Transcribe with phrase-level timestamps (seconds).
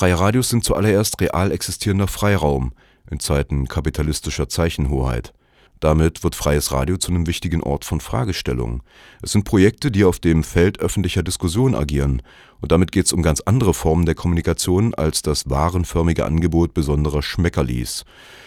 [0.00, 2.72] Freie Radios sind zuallererst real existierender Freiraum
[3.10, 5.34] in Zeiten kapitalistischer Zeichenhoheit.
[5.78, 8.80] Damit wird freies Radio zu einem wichtigen Ort von Fragestellungen.
[9.20, 12.22] Es sind Projekte, die auf dem Feld öffentlicher Diskussion agieren,
[12.62, 17.20] und damit geht’ es um ganz andere Formen der Kommunikation als das warenförmige Angebot besonderer
[17.20, 18.06] Schmeckerlis.